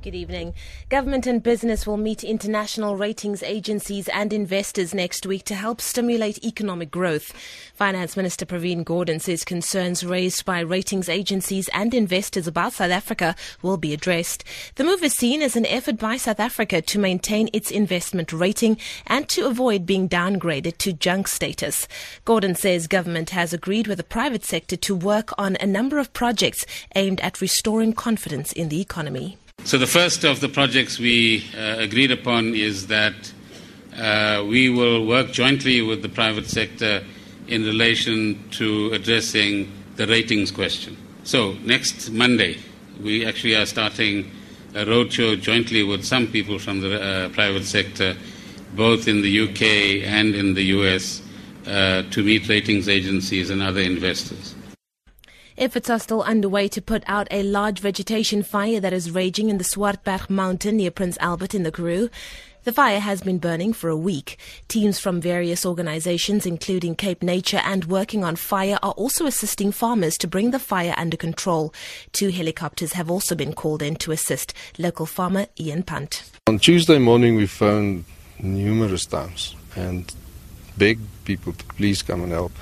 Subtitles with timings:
[0.00, 0.54] Good evening.
[0.90, 6.44] Government and business will meet international ratings agencies and investors next week to help stimulate
[6.44, 7.32] economic growth.
[7.74, 13.34] Finance Minister Pravin Gordhan says concerns raised by ratings agencies and investors about South Africa
[13.60, 14.44] will be addressed.
[14.76, 18.78] The move is seen as an effort by South Africa to maintain its investment rating
[19.08, 21.88] and to avoid being downgraded to junk status.
[22.24, 26.12] Gordhan says government has agreed with the private sector to work on a number of
[26.12, 29.36] projects aimed at restoring confidence in the economy.
[29.64, 33.32] So the first of the projects we uh, agreed upon is that
[33.94, 37.04] uh, we will work jointly with the private sector
[37.48, 40.96] in relation to addressing the ratings question.
[41.24, 42.56] So next Monday,
[43.02, 44.30] we actually are starting
[44.74, 48.16] a roadshow jointly with some people from the uh, private sector,
[48.74, 51.20] both in the UK and in the US,
[51.66, 54.54] uh, to meet ratings agencies and other investors.
[55.58, 59.58] Efforts are still underway to put out a large vegetation fire that is raging in
[59.58, 62.10] the Swartberg mountain near Prince Albert in the Karoo.
[62.62, 64.38] The fire has been burning for a week.
[64.68, 70.16] Teams from various organizations, including Cape Nature and Working on Fire, are also assisting farmers
[70.18, 71.74] to bring the fire under control.
[72.12, 74.54] Two helicopters have also been called in to assist.
[74.78, 76.30] Local farmer Ian Punt.
[76.46, 78.04] On Tuesday morning, we phoned
[78.38, 80.14] numerous times and
[80.76, 82.52] begged people to please come and help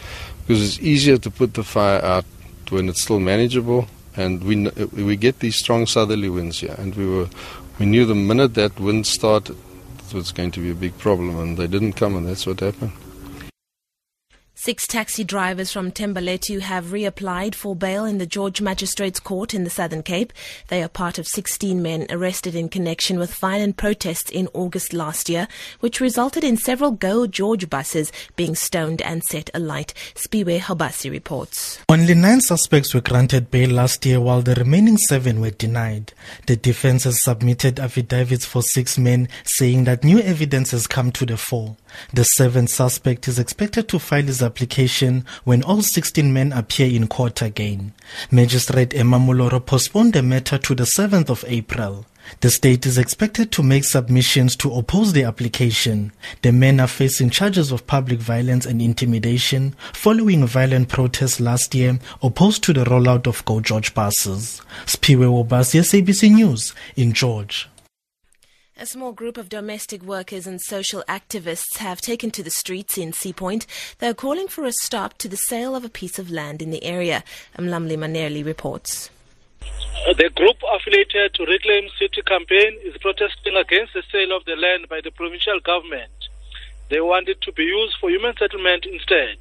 [0.46, 2.24] because it's easier to put the fire out
[2.70, 3.88] when it's still manageable.
[4.16, 7.28] And we we get these strong southerly winds here, and we were
[7.78, 9.56] we knew the minute that wind started,
[10.08, 12.60] it was going to be a big problem, and they didn't come, and that's what
[12.60, 12.92] happened.
[14.66, 19.62] Six taxi drivers from Thembalethu have reapplied for bail in the George Magistrates Court in
[19.62, 20.32] the Southern Cape.
[20.66, 25.28] They are part of 16 men arrested in connection with violent protests in August last
[25.28, 25.46] year,
[25.78, 29.94] which resulted in several Go George buses being stoned and set alight.
[30.16, 31.78] Spiwe Habasi reports.
[31.88, 36.12] Only nine suspects were granted bail last year, while the remaining seven were denied.
[36.48, 41.24] The defense has submitted affidavits for six men, saying that new evidence has come to
[41.24, 41.76] the fore.
[42.12, 47.08] The seventh suspect is expected to file his application when all 16 men appear in
[47.08, 47.92] court again.
[48.30, 52.06] Magistrate Emma Muloro postponed the matter to the 7th of April.
[52.40, 56.12] The state is expected to make submissions to oppose the application.
[56.42, 61.98] The men are facing charges of public violence and intimidation following violent protests last year
[62.22, 64.60] opposed to the rollout of Go George buses.
[64.86, 67.68] Spiwe Wobasi, SABC News in George.
[68.78, 73.10] A small group of domestic workers and social activists have taken to the streets in
[73.10, 73.64] Seapoint.
[74.00, 76.70] They are calling for a stop to the sale of a piece of land in
[76.70, 77.24] the area.
[77.56, 79.08] Mlamli Manerli reports.
[79.62, 84.90] The group affiliated to Reclaim City campaign is protesting against the sale of the land
[84.90, 86.12] by the provincial government.
[86.90, 89.38] They want it to be used for human settlement instead.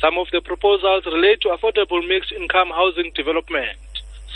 [0.00, 3.76] Some of the proposals relate to affordable mixed income housing development.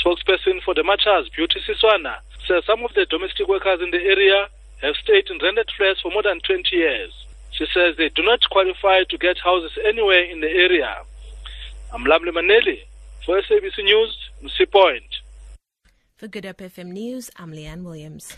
[0.03, 2.17] Spokesperson for the Machas, Beauty Siswana,
[2.47, 4.49] some of the domestic workers in the area
[4.83, 7.13] have stayed in rented flats for more than 20 years.
[7.53, 11.03] She says they do not qualify to get houses anywhere in the area.
[11.93, 12.79] I'm Lamle Maneli
[13.25, 15.21] for SABC News, Msi Point.
[16.17, 18.37] For Good Hope FM News, I'm Leanne Williams.